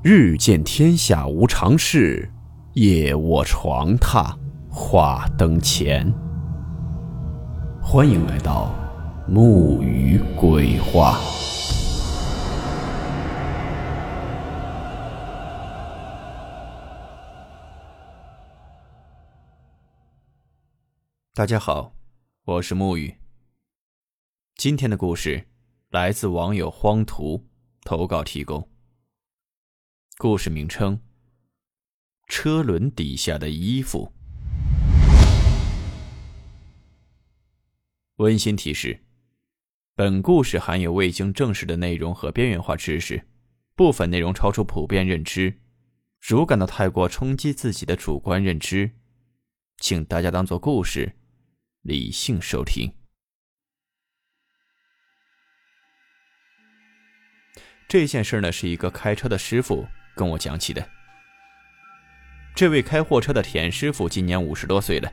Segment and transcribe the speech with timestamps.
[0.00, 2.30] 日见天下无常事，
[2.74, 4.32] 夜卧床榻
[4.70, 6.08] 话灯前。
[7.82, 8.72] 欢迎来到
[9.26, 11.18] 木鱼鬼话。
[21.34, 21.92] 大家好，
[22.44, 23.12] 我是木鱼。
[24.54, 25.48] 今天的故事
[25.90, 27.44] 来自网友荒图
[27.82, 28.64] 投稿提供。
[30.20, 31.00] 故事名称：
[32.26, 34.12] 车轮底下的衣服。
[38.16, 39.04] 温馨提示：
[39.94, 43.28] 本故事含有未经证实的内容和边缘化知识，
[43.76, 45.60] 部分内容超出普遍认知。
[46.20, 48.90] 如感到太过冲击自己的主观认知，
[49.76, 51.14] 请大家当做故事，
[51.82, 52.92] 理性收听。
[57.88, 59.86] 这件事呢，是一个开车的师傅。
[60.18, 60.84] 跟我讲起的，
[62.52, 65.08] 这位开货车的田师傅今年五十多岁了，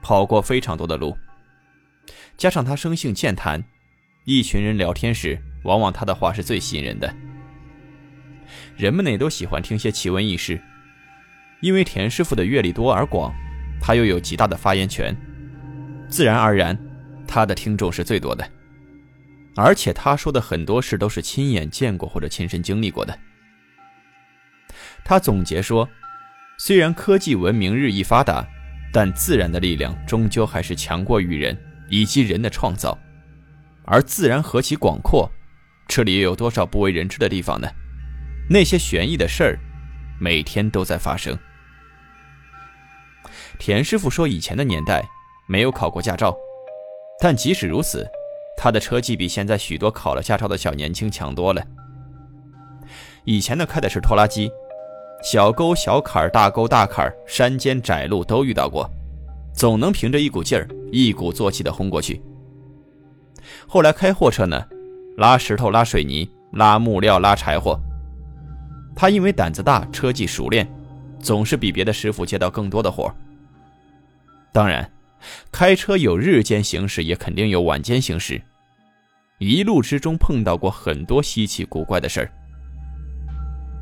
[0.00, 1.18] 跑过非常多的路，
[2.36, 3.64] 加上他生性健谈，
[4.24, 7.12] 一群人聊天时，往往他的话是最吸引人的。
[8.76, 10.62] 人们呢也都喜欢听些奇闻异事，
[11.60, 13.34] 因为田师傅的阅历多而广，
[13.80, 15.16] 他又有极大的发言权，
[16.08, 16.78] 自然而然，
[17.26, 18.48] 他的听众是最多的。
[19.56, 23.18] 而且他说的很多事都是亲眼见过或者亲身经历过的。
[25.04, 25.88] 他总结说
[26.58, 28.46] ：“虽然科技文明日益发达，
[28.92, 31.56] 但自然的力量终究还是强过于人
[31.88, 32.98] 以及人的创造。
[33.84, 35.30] 而自然何其广阔，
[35.86, 37.66] 这里又有多少不为人知的地方呢？
[38.50, 39.58] 那些悬疑的事儿，
[40.20, 41.38] 每天都在发生。”
[43.58, 45.02] 田师傅说：“以前的年代
[45.48, 46.36] 没有考过驾照，
[47.18, 48.06] 但即使如此，
[48.58, 51.66] 他的车技比现在许多考了驾照的小年轻强多了。
[53.24, 54.50] 以前呢，开的是拖拉机。”
[55.22, 58.88] 小沟、小坎大沟、大坎山间窄路都遇到过，
[59.52, 62.22] 总能凭着一股劲儿，一鼓作气地轰过去。
[63.66, 64.64] 后来开货车呢，
[65.16, 67.78] 拉石头、拉水泥、拉木料、拉柴火。
[68.94, 70.68] 他因为胆子大，车技熟练，
[71.20, 73.12] 总是比别的师傅接到更多的活
[74.52, 74.88] 当然，
[75.50, 78.40] 开车有日间行驶，也肯定有晚间行驶。
[79.38, 82.30] 一路之中碰到过很多稀奇古怪的事儿，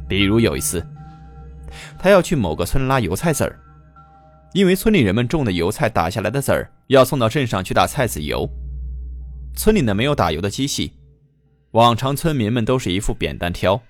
[0.08, 0.84] 比如有一次。
[1.98, 3.58] 他要去某个村拉油菜籽儿，
[4.52, 8.48] 因为村里人们种的油菜打下来的籽儿要送到镇上去打菜籽油。
[9.54, 10.92] 村里呢没有打油的机器，
[11.72, 13.80] 往常村民们都是一副扁担挑。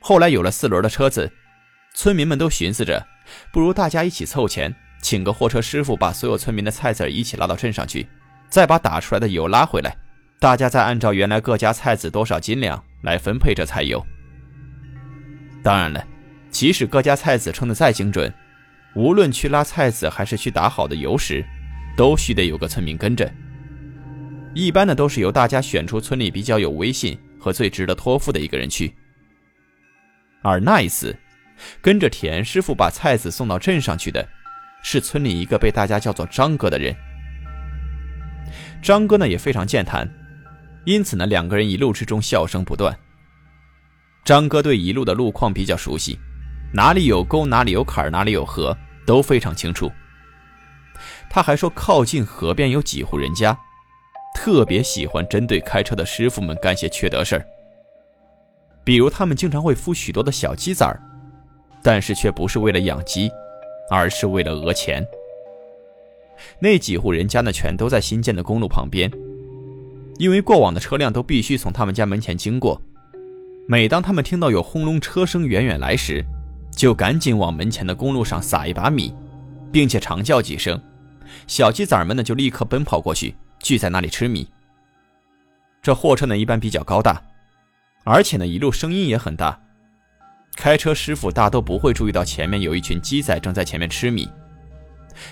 [0.00, 1.30] 后来有了四轮的车子，
[1.94, 3.06] 村民们都寻思着，
[3.52, 8.06] 不如大家一起凑钱，请个货车师傅把所有村民的菜籽一起拉到镇上去，
[8.48, 9.96] 再把打出来的油拉回来，
[10.38, 14.02] 大家再按照原来各家菜籽多少斤两来分配这菜油。
[15.62, 16.02] 当然了。
[16.50, 18.32] 即使各家菜籽称的再精准，
[18.94, 21.44] 无论去拉菜籽还是去打好的油时，
[21.96, 23.32] 都须得有个村民跟着。
[24.52, 28.92] 一般的都是由大家选出村里比较有威信和最值得托付的一个人去。
[30.42, 31.16] 而那一次，
[31.80, 34.28] 跟着田师傅把菜籽送到镇上去的，
[34.82, 36.94] 是村里一个被大家叫做张哥的人。
[38.82, 40.10] 张哥呢也非常健谈，
[40.84, 42.98] 因此呢两个人一路之中笑声不断。
[44.24, 46.18] 张哥对一路的路况比较熟悉。
[46.72, 49.90] 哪里有沟，哪里有坎哪里有河，都非常清楚。
[51.28, 53.56] 他还说，靠近河边有几户人家，
[54.34, 57.46] 特别喜欢针对开车的师傅们干些缺德事儿。
[58.84, 61.00] 比如，他们经常会孵许多的小鸡崽儿，
[61.82, 63.30] 但是却不是为了养鸡，
[63.90, 65.04] 而是为了讹钱。
[66.58, 69.10] 那几户人家呢，全都在新建的公路旁边，
[70.18, 72.80] 因为过往的车辆都必须从他们家门前经过。
[73.68, 76.24] 每当他们听到有轰隆车声远远来时，
[76.70, 79.14] 就赶紧往门前的公路上撒一把米，
[79.70, 80.80] 并且长叫几声，
[81.46, 84.48] 小鸡崽们呢就立刻奔跑过去，聚在那里吃米。
[85.82, 87.22] 这货车呢一般比较高大，
[88.04, 89.60] 而且呢一路声音也很大，
[90.56, 94.28] 开车师傅大都不会注意到前面有一群鸡仔正在前面吃米，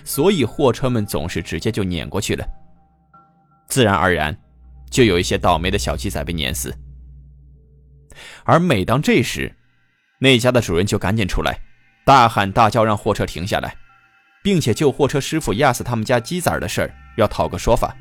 [0.05, 2.47] 所以货车们总是直接就碾过去了，
[3.67, 4.37] 自然而然，
[4.91, 6.75] 就有一些倒霉的小鸡仔被碾死。
[8.45, 9.55] 而每当这时，
[10.19, 11.61] 那家的主人就赶紧出来，
[12.05, 13.77] 大喊大叫，让货车停下来，
[14.43, 17.97] 并且就货车师傅压死他们家鸡崽的事儿要讨个说法。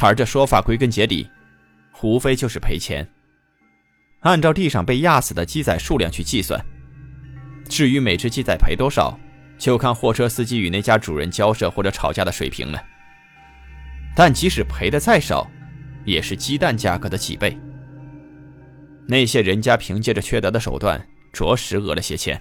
[0.00, 1.28] 而这说法归根结底，
[2.02, 3.06] 无非就是赔钱。
[4.20, 6.60] 按照地上被压死的鸡仔数量去计算，
[7.68, 9.18] 至于每只鸡仔赔多少，
[9.58, 12.82] 就看货车司机与那家主人交涉或者吵架的水平了。
[14.14, 15.48] 但即使赔的再少，
[16.04, 17.56] 也是鸡蛋价格的几倍。
[19.10, 22.40] 那些人家凭借着缺德的手段，着实讹了些钱。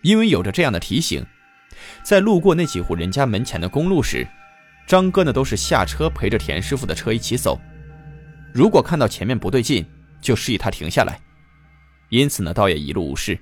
[0.00, 1.22] 因为有着这样的提醒，
[2.02, 4.26] 在路过那几户人家门前的公路时，
[4.86, 7.60] 张哥呢都是下车陪着田师傅的车一起走。
[8.54, 9.84] 如果看到前面不对劲，
[10.22, 11.20] 就示意他停下来。
[12.08, 13.38] 因此呢，倒也一路无事。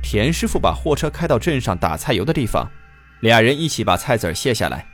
[0.00, 2.70] 田师傅把货车开到镇上打菜油的地方，
[3.18, 4.86] 俩人一起把菜籽卸下来，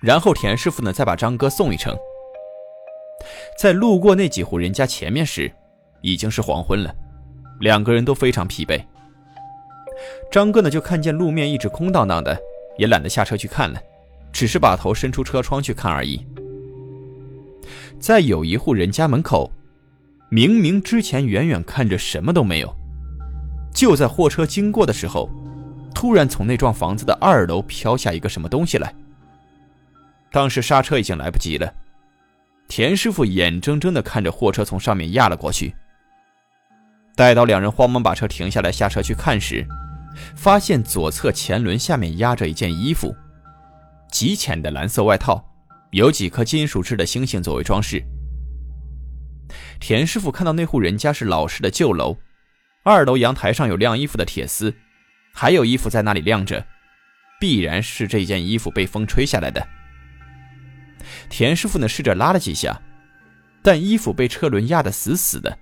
[0.00, 1.96] 然后田师傅呢再把张哥送一程。
[3.58, 5.50] 在路过那几户人家前面时，
[6.00, 6.94] 已经是黄昏了，
[7.60, 8.82] 两个人都非常疲惫。
[10.30, 12.38] 张哥呢就看见路面一直空荡荡的，
[12.76, 13.80] 也懒得下车去看了，
[14.32, 16.26] 只是把头伸出车窗去看而已。
[18.00, 19.50] 在有一户人家门口，
[20.28, 22.74] 明明之前远远看着什么都没有，
[23.72, 25.30] 就在货车经过的时候，
[25.94, 28.92] 突然从那幢房子的二楼飘下一个什么东西来。
[30.32, 31.72] 当时刹车已经来不及了，
[32.68, 35.74] 田师傅眼睁睁地看着货车从上面压了过去。
[37.14, 39.66] 待到两人慌忙把车停下来下车去看时，
[40.34, 43.14] 发现左侧前轮下面压着一件衣服，
[44.10, 45.44] 极浅的蓝色外套。
[45.90, 48.02] 有几颗金属制的星星作为装饰。
[49.78, 52.16] 田师傅看到那户人家是老式的旧楼，
[52.82, 54.74] 二楼阳台上有晾衣服的铁丝，
[55.32, 56.66] 还有衣服在那里晾着，
[57.38, 59.64] 必然是这件衣服被风吹下来的。
[61.28, 62.80] 田师傅呢试着拉了几下，
[63.62, 65.58] 但衣服被车轮压得死死的。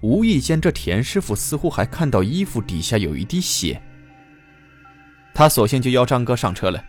[0.00, 3.80] 无意间，这田师傅似乎还看到衣服底下有一滴血，
[5.34, 6.82] 他索性就邀张哥上车了。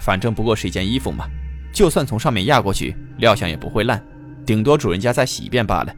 [0.00, 1.26] 反正不过是一件衣服嘛，
[1.72, 4.04] 就算从上面压过去，料想也不会烂，
[4.44, 5.94] 顶多主人家再洗一遍罢了。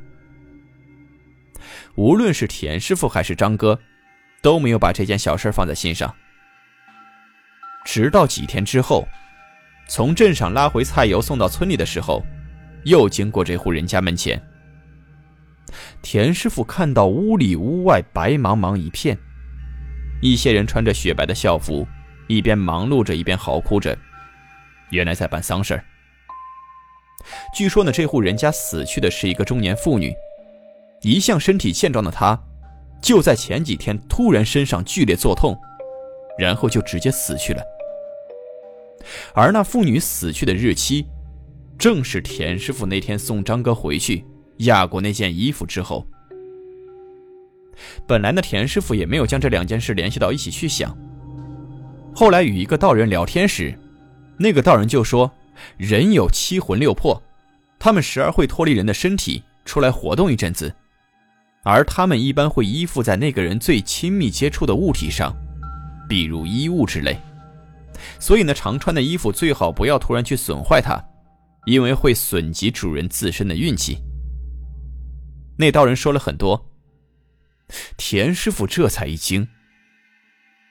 [1.95, 3.81] 无论是田师傅还是张哥，
[4.43, 6.15] 都没有把这件小事放在心上。
[7.87, 9.09] 直到几天之后，
[9.89, 12.23] 从镇上拉回菜油送到村里的时候，
[12.85, 14.41] 又经过这户人家门前。
[16.03, 19.17] 田师傅看到屋里屋外白茫茫一片，
[20.21, 21.87] 一些人穿着雪白的校服。
[22.29, 23.97] 一边忙碌着，一边嚎哭着。
[24.91, 25.85] 原来在办丧事儿。
[27.55, 30.13] 据说呢，这户人家死去的是一个中年妇女，
[31.03, 32.37] 一向身体健壮的她，
[33.01, 35.57] 就在前几天突然身上剧烈作痛，
[36.37, 37.63] 然后就直接死去了。
[39.35, 41.07] 而那妇女死去的日期，
[41.79, 44.25] 正是田师傅那天送张哥回去
[44.59, 46.07] 压过那件衣服之后。
[48.07, 50.97] 本来呢，田师傅也没有将这两件事联系到一起去想。
[52.15, 53.79] 后来与一个道人聊天时，
[54.39, 55.31] 那个道人就说
[55.77, 57.23] ：“人有七魂六魄，
[57.79, 60.75] 他们时而会脱离人的身体出来活动一阵子，
[61.63, 65.37] 而他们一般会依附在那个人最亲密接触的物体上，
[66.09, 67.19] 比如衣物之类。
[68.19, 71.03] 所以呢，常穿的衣服最好不要突然去损坏它，
[71.67, 73.99] 因为会损及主人自身的运气。”
[75.59, 76.71] 那道人说了很多，
[77.97, 79.49] 田师傅这才一惊。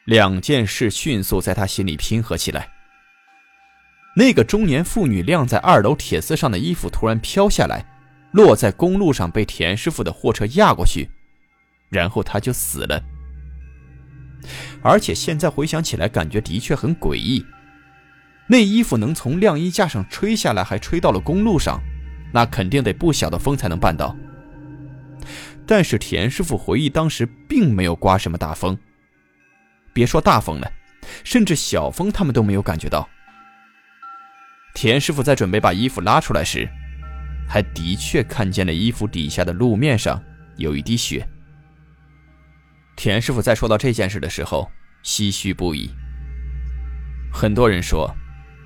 [0.06, 2.69] 两件事迅速在他心里拼合起来。
[4.16, 7.83] 那个中年妇女晾在二楼铁丝上的衣服突然飘下来，
[8.31, 11.10] 落在公路上，被田师傅的货车压过去，
[11.89, 13.04] 然后他就死了。
[14.81, 17.45] 而且现在回想起来，感觉的确很诡异。
[18.47, 21.81] 那衣服能从晾衣架上吹下来，还吹到了公路上，
[22.31, 24.15] 那肯定得不小的风才能办到。
[25.65, 28.77] 但是田师傅回忆，当时并没有刮什么大风。
[29.93, 30.72] 别说大风了，
[31.24, 33.10] 甚至小风他们都没有感觉到。
[34.75, 36.69] 田师傅在准备把衣服拉出来时，
[37.48, 40.22] 还的确看见了衣服底下的路面上
[40.58, 41.27] 有一滴血。
[42.95, 44.69] 田师傅在说到这件事的时候，
[45.03, 45.89] 唏嘘不已。
[47.31, 48.09] 很多人说，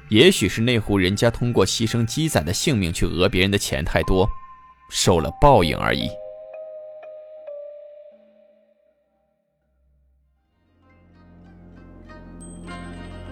[0.10, 4.30] 也许是那户人家通过牺牲鸡仔的性命去讹别人的钱太多，
[4.92, 6.10] 受了报应而已。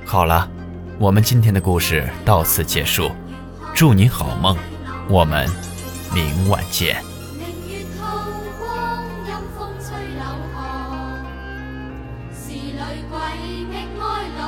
[0.06, 0.50] 好了，
[1.00, 3.12] 我们今天的故事到此结束，
[3.76, 4.58] 祝您好梦，
[5.10, 5.48] 我们
[6.14, 7.17] 明晚见。
[12.88, 13.20] 谁鬼
[13.66, 14.02] 觅哀
[14.38, 14.42] 乐？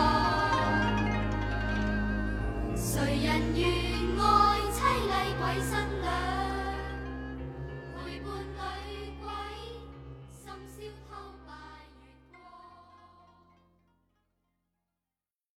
[2.73, 3.67] 谁人愿
[4.17, 4.23] 爱
[4.71, 4.79] 凄
[5.09, 5.71] 厉鬼身？